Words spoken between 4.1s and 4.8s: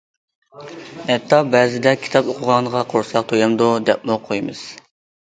قويمىز.